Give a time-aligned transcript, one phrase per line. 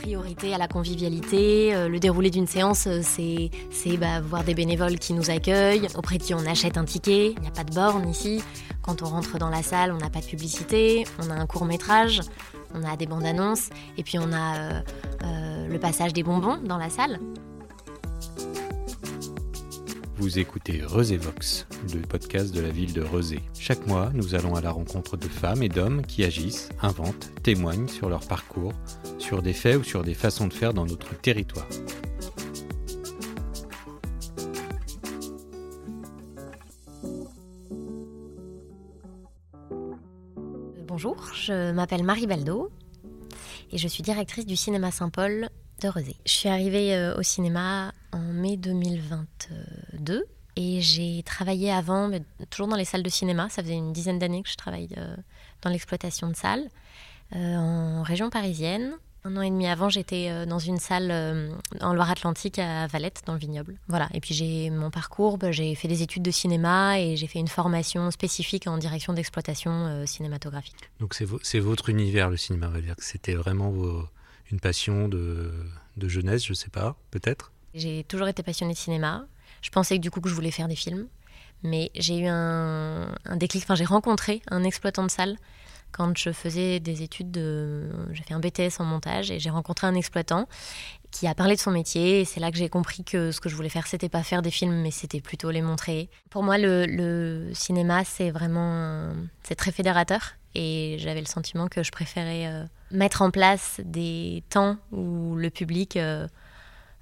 [0.00, 1.74] Priorité à la convivialité.
[1.74, 3.50] Euh, le déroulé d'une séance, euh, c'est
[3.96, 7.32] bah, voir des bénévoles qui nous accueillent, auprès de qui on achète un ticket.
[7.36, 8.42] Il n'y a pas de borne ici.
[8.82, 11.04] Quand on rentre dans la salle, on n'a pas de publicité.
[11.22, 12.20] On a un court métrage,
[12.74, 14.82] on a des bandes annonces, et puis on a
[15.24, 17.18] euh, le passage des bonbons dans la salle.
[20.16, 23.40] Vous écoutez Vox, le podcast de la ville de Rezé.
[23.58, 27.88] Chaque mois, nous allons à la rencontre de femmes et d'hommes qui agissent, inventent, témoignent
[27.88, 28.72] sur leur parcours,
[29.18, 31.66] sur des faits ou sur des façons de faire dans notre territoire.
[40.86, 42.70] Bonjour, je m'appelle Marie Baldo
[43.72, 45.50] et je suis directrice du cinéma Saint-Paul
[45.82, 46.16] de Rezé.
[46.26, 50.24] Je suis arrivée euh, au cinéma en mai 2022
[50.56, 53.48] et j'ai travaillé avant, mais toujours dans les salles de cinéma.
[53.50, 55.16] Ça faisait une dizaine d'années que je travaille euh,
[55.62, 56.68] dans l'exploitation de salles
[57.34, 58.92] euh, en région parisienne.
[59.26, 61.10] Un an et demi avant, j'étais dans une salle
[61.80, 63.78] en Loire-Atlantique à Valette, dans le vignoble.
[63.88, 64.06] Voilà.
[64.12, 67.38] Et puis j'ai mon parcours, bah, j'ai fait des études de cinéma et j'ai fait
[67.38, 70.76] une formation spécifique en direction d'exploitation cinématographique.
[71.00, 74.06] Donc c'est, vo- c'est votre univers, le cinéma, on va dire que c'était vraiment vos-
[74.50, 75.52] une passion de,
[75.96, 79.26] de jeunesse, je sais pas, peut-être J'ai toujours été passionnée de cinéma.
[79.62, 81.06] Je pensais que du coup que je voulais faire des films,
[81.62, 83.62] mais j'ai eu un, un déclic.
[83.64, 85.36] Enfin, j'ai rencontré un exploitant de salle
[85.92, 87.88] quand je faisais des études de.
[88.12, 90.48] J'ai fait un BTS en montage et j'ai rencontré un exploitant
[91.10, 92.20] qui a parlé de son métier.
[92.20, 94.42] Et c'est là que j'ai compris que ce que je voulais faire, c'était pas faire
[94.42, 96.10] des films, mais c'était plutôt les montrer.
[96.30, 99.12] Pour moi, le, le cinéma, c'est vraiment.
[99.44, 100.34] C'est très fédérateur.
[100.56, 102.64] Et j'avais le sentiment que je préférais euh,
[102.94, 105.96] mettre en place des temps où le public.
[105.96, 106.26] euh,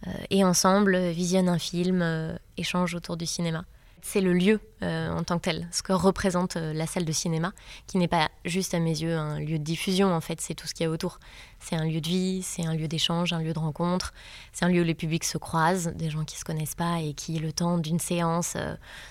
[0.08, 3.64] euh, et ensemble visionne un film, euh, échange autour du cinéma.
[4.04, 7.52] C'est le lieu en tant que tel, ce que représente la salle de cinéma,
[7.86, 10.66] qui n'est pas juste à mes yeux un lieu de diffusion, en fait, c'est tout
[10.66, 11.20] ce qu'il y a autour.
[11.60, 14.12] C'est un lieu de vie, c'est un lieu d'échange, un lieu de rencontre,
[14.52, 16.98] c'est un lieu où les publics se croisent, des gens qui ne se connaissent pas
[16.98, 18.56] et qui, le temps d'une séance,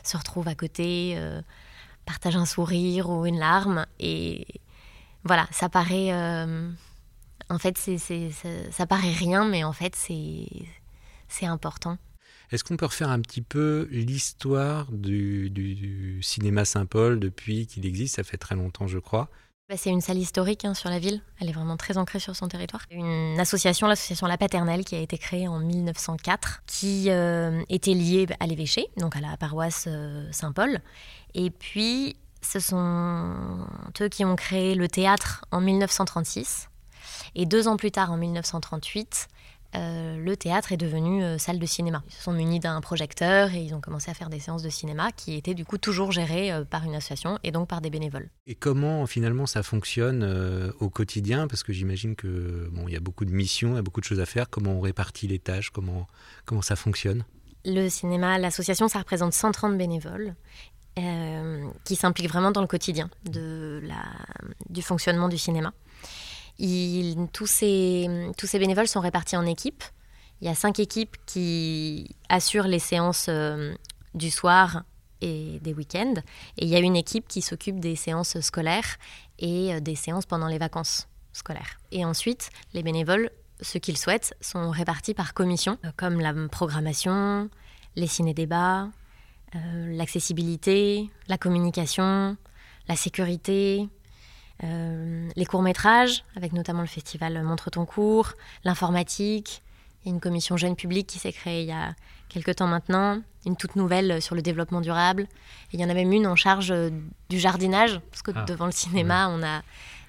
[0.03, 1.17] se retrouvent à côté,
[2.05, 3.85] partagent un sourire ou une larme.
[5.23, 6.11] Voilà, ça paraît...
[6.13, 6.69] euh,
[7.49, 8.17] en fait, c'est, ça,
[8.71, 10.47] ça paraît rien, mais en fait, c'est,
[11.27, 11.97] c'est important.
[12.51, 17.85] Est-ce qu'on peut refaire un petit peu l'histoire du, du- du cinéma Saint-Paul depuis qu'il
[17.85, 18.15] existe?
[18.15, 19.29] Ça fait très longtemps, je crois.
[19.69, 21.21] Bah, c'est une salle historique hein, sur la ville.
[21.39, 22.81] Elle est vraiment très ancrée sur son territoire.
[22.91, 28.27] Une association, l'association La Paternelle, qui a été créée en 1904, qui euh, était liée
[28.41, 30.81] à l'évêché, donc à la paroisse euh, Saint-Paul.
[31.35, 33.35] Et puis, ce sont
[34.01, 36.69] eux qui ont créé le théâtre en 1936.
[37.35, 39.27] Et deux ans plus tard, en 1938,
[39.73, 42.03] euh, le théâtre est devenu euh, salle de cinéma.
[42.07, 44.69] Ils se sont munis d'un projecteur et ils ont commencé à faire des séances de
[44.69, 47.89] cinéma qui étaient du coup toujours gérées euh, par une association et donc par des
[47.89, 48.29] bénévoles.
[48.47, 50.23] Et comment finalement ça fonctionne
[50.79, 51.47] au quotidien?
[51.47, 54.01] Parce que j'imagine que bon, il y a beaucoup de missions, il y a beaucoup
[54.01, 54.49] de choses à faire.
[54.49, 55.69] Comment on répartit les tâches?
[55.69, 56.07] Comment
[56.45, 57.23] comment ça fonctionne?
[57.63, 60.35] Le cinéma, l'association, ça représente 130 bénévoles
[60.99, 65.71] euh, qui s'impliquent vraiment dans le quotidien du fonctionnement du cinéma.
[67.31, 68.07] Tous, ces,
[68.55, 69.83] bénévoles sont répartis en équipes.
[70.41, 73.73] Il y a cinq équipes qui assurent les séances euh,
[74.15, 74.83] du soir
[75.21, 76.15] et des week-ends.
[76.57, 78.97] Et il y a une équipe qui s'occupe des séances scolaires
[79.39, 81.79] et euh, des séances pendant les vacances scolaires.
[81.91, 83.29] Et ensuite, les bénévoles,
[83.61, 87.49] ceux qu'ils souhaitent, sont répartis par commission, comme la programmation,
[87.95, 88.89] les ciné-débats,
[89.55, 92.37] euh, l'accessibilité, la communication,
[92.87, 93.87] la sécurité,
[94.63, 99.61] euh, les courts-métrages, avec notamment le festival Montre ton cours, l'informatique.
[100.03, 101.93] Il y a une commission jeune public qui s'est créée il y a
[102.29, 105.23] quelques temps maintenant, une toute nouvelle sur le développement durable.
[105.23, 106.89] Et il y en a même une en charge euh,
[107.29, 109.61] du jardinage, parce que Ah, devant le cinéma, on a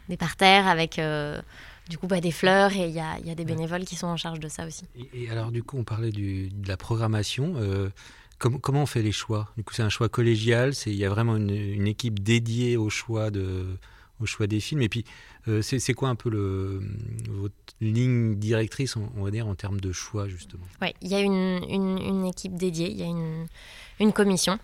[0.08, 1.40] des parterres avec euh,
[1.88, 4.06] du coup bah, des fleurs et il y a, y a des bénévoles qui sont
[4.06, 4.84] en charge de ça aussi.
[4.96, 7.54] et, et alors du coup, on parlait du- de la programmation.
[7.56, 7.90] euh,
[8.42, 9.48] com- comment on fait les choix?
[9.56, 10.72] Du coup, c'est un choix collégial.
[10.86, 13.66] Il y a vraiment une, équipe dédiée au choix de
[14.20, 14.82] au choix des films.
[14.82, 15.04] Et puis,
[15.48, 16.80] euh, c'est quoi un peu le,
[17.28, 20.64] votre ligne directrice, on, va dire, en termes de choix, justement?
[20.80, 23.48] Ouais, il y a une, une- équipe dédiée, il y a une,
[23.98, 24.60] une commission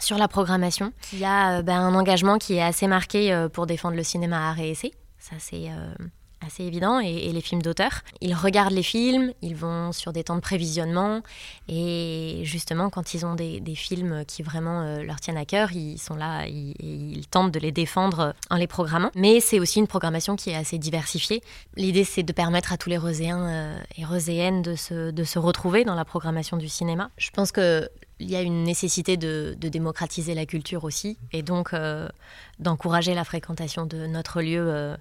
[0.00, 0.92] sur la programmation.
[1.12, 4.02] Il y a euh, ben, un engagement qui est assez marqué euh, pour défendre le
[4.02, 4.92] cinéma et essai.
[5.18, 5.68] Ça, c'est
[6.46, 8.02] assez évident, et, les films d'auteur.
[8.20, 11.22] Ils regardent les films, ils vont sur des temps de prévisionnement,
[11.68, 15.98] et justement, quand ils ont des, films qui vraiment euh, leur tiennent à cœur, ils
[15.98, 19.10] sont là, ils, ils tentent de les défendre en les programmant.
[19.14, 21.42] Mais c'est aussi une programmation qui est assez diversifiée.
[21.76, 25.38] L'idée, c'est de permettre à tous les Roséens euh, et Roséennes de se, de se
[25.38, 27.10] retrouver dans la programmation du cinéma.
[27.18, 27.88] Je pense que
[28.18, 32.08] il y a une nécessité de, démocratiser la culture aussi, et donc euh,
[32.58, 34.96] d'encourager la fréquentation de notre lieu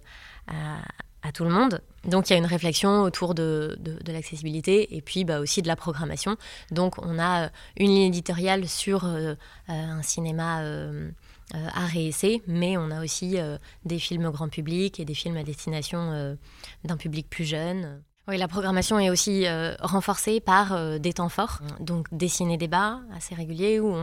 [1.32, 1.82] tout le monde.
[2.06, 3.78] Donc il y a une réflexion autour de,
[4.08, 6.38] l'accessibilité et puis bah, aussi de la programmation.
[6.72, 9.36] Donc on a une ligne éditoriale sur euh,
[9.68, 11.10] un cinéma euh,
[11.54, 13.38] art et essai, mais on a aussi
[13.86, 16.38] des films grand public et des films à destination
[16.84, 18.02] d'un public plus jeune.
[18.28, 23.02] Oui, la programmation est aussi euh, renforcée par euh, des temps forts, donc des ciné-débats
[23.16, 23.96] assez réguliers ou,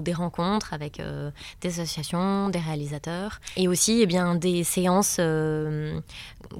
[0.00, 1.30] des rencontres avec euh,
[1.60, 5.20] des associations, des réalisateurs, et aussi eh bien, des séances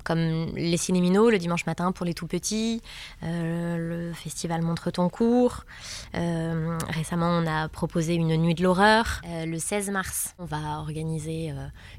[0.04, 2.80] comme les cinéminos le dimanche matin pour les tout petits,
[3.22, 5.64] le festival Montre ton cours.
[6.12, 9.20] récemment, on a proposé une nuit de l'horreur.
[9.24, 11.52] le 16 mars, on va organiser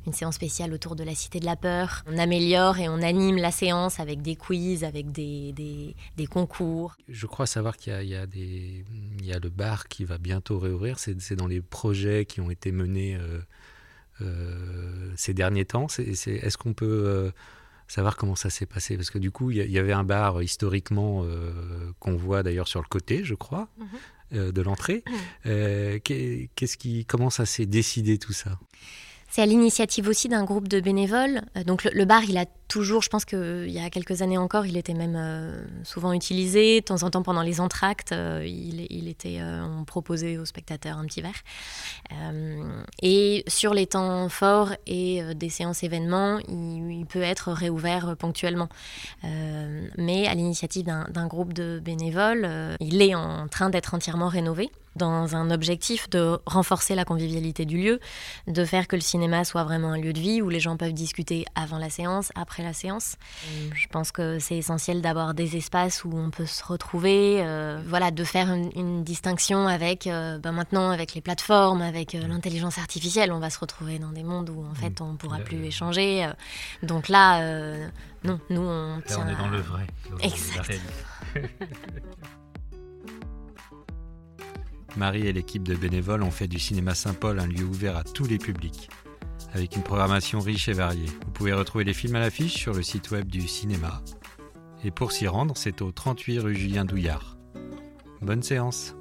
[0.08, 2.04] une séance spéciale autour de la Cité de la Peur.
[2.08, 6.96] On améliore et on anime la séance avec des quiz, avec des, des, concours.
[7.10, 11.00] Je crois savoir qu'il y, y, y, a le bar qui va bientôt réouvrir.
[11.00, 13.40] C'est dans les projets qui ont été menés euh,
[14.22, 15.88] euh, ces derniers temps.
[15.88, 17.32] Est-ce qu'on peut euh,
[17.88, 18.96] savoir comment ça s'est passé?
[18.96, 21.26] Parce que du coup, il y, avait un bar historiquement
[22.00, 23.70] qu'on voit d'ailleurs sur le côté, je crois.
[23.78, 24.52] Mhm.
[24.52, 25.04] de l'entrée.
[25.46, 26.00] Mhm.
[26.02, 28.60] Qui, comment ça s'est décidé tout ça?
[29.34, 31.42] C'est à l'initiative aussi d'un groupe de bénévoles.
[31.66, 34.78] Donc le, bar, il a toujours, je pense qu'il y a quelques années encore, il
[34.78, 36.82] était même euh, souvent utilisé.
[36.82, 41.00] De temps en temps, pendant les entractes, euh, il, était, euh, on proposait aux spectateurs
[41.00, 41.42] un petit verre.
[43.02, 48.70] et sur les temps forts et des séances événements, il, peut être réouvert ponctuellement.
[49.98, 55.36] mais à l'initiative d'un groupe de bénévoles, il est en train d'être entièrement rénové dans
[55.36, 58.00] un objectif de renforcer la convivialité du lieu,
[58.48, 60.94] de faire que le cinéma soit vraiment un lieu de vie où les gens peuvent
[60.94, 63.16] discuter avant la séance, après la séance.
[63.46, 63.76] Mm.
[63.76, 68.12] Je pense que c'est essentiel d'avoir des espaces où on peut se retrouver, euh, voilà,
[68.12, 73.32] de faire une, distinction avec, euh, ben maintenant avec les plateformes, avec euh, l'intelligence artificielle,
[73.32, 76.30] on va se retrouver dans des mondes où en fait on ne pourra plus échanger.
[76.84, 77.42] donc là,
[78.24, 79.26] non, nous on tient.
[79.26, 79.88] on est dans le vrai.
[80.22, 80.80] Exact.
[84.96, 88.26] Marie et l'équipe de bénévoles ont fait du cinéma Saint-Paul un lieu ouvert à tous
[88.26, 88.90] les publics,
[89.54, 91.10] avec une programmation riche et variée.
[91.26, 94.02] Vous pouvez retrouver les films à l'affiche sur le site web du cinéma.
[94.84, 97.38] Et pour s'y rendre, c'est au 38 rue Julien Douillard.
[98.22, 98.96] Bonne séance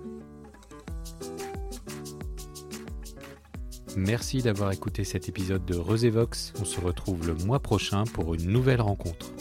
[3.96, 6.54] Merci d'avoir écouté cet épisode de Resévox.
[6.60, 9.31] On se retrouve le mois prochain pour une nouvelle rencontre.